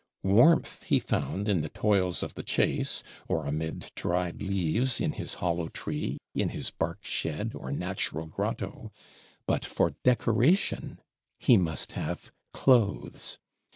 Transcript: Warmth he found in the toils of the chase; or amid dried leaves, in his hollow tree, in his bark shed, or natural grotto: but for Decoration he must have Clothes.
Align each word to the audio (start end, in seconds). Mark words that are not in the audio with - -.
Warmth 0.23 0.81
he 0.85 0.97
found 0.97 1.47
in 1.47 1.61
the 1.61 1.69
toils 1.69 2.23
of 2.23 2.33
the 2.33 2.41
chase; 2.41 3.03
or 3.27 3.45
amid 3.45 3.91
dried 3.93 4.41
leaves, 4.41 4.99
in 4.99 5.11
his 5.11 5.35
hollow 5.35 5.67
tree, 5.67 6.17
in 6.33 6.49
his 6.49 6.71
bark 6.71 7.05
shed, 7.05 7.51
or 7.53 7.71
natural 7.71 8.25
grotto: 8.25 8.91
but 9.45 9.63
for 9.63 9.91
Decoration 10.03 10.99
he 11.37 11.55
must 11.55 11.91
have 11.91 12.31
Clothes. 12.51 13.37